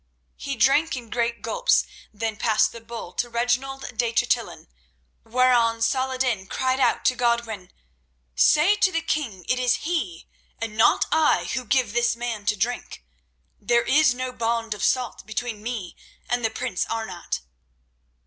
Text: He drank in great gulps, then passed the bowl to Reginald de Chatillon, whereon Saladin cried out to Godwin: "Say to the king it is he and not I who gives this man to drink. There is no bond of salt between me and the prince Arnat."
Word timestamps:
He 0.35 0.55
drank 0.55 0.97
in 0.97 1.11
great 1.11 1.43
gulps, 1.43 1.85
then 2.11 2.35
passed 2.35 2.71
the 2.71 2.81
bowl 2.81 3.13
to 3.13 3.29
Reginald 3.29 3.95
de 3.95 4.11
Chatillon, 4.11 4.67
whereon 5.23 5.79
Saladin 5.83 6.47
cried 6.47 6.79
out 6.79 7.05
to 7.05 7.15
Godwin: 7.15 7.69
"Say 8.33 8.75
to 8.77 8.91
the 8.91 9.03
king 9.03 9.45
it 9.47 9.59
is 9.59 9.85
he 9.85 10.27
and 10.57 10.75
not 10.75 11.05
I 11.11 11.43
who 11.53 11.65
gives 11.65 11.93
this 11.93 12.15
man 12.15 12.47
to 12.47 12.55
drink. 12.57 13.03
There 13.59 13.83
is 13.83 14.15
no 14.15 14.31
bond 14.33 14.73
of 14.73 14.83
salt 14.83 15.23
between 15.27 15.61
me 15.61 15.95
and 16.27 16.43
the 16.43 16.49
prince 16.49 16.83
Arnat." 16.87 17.41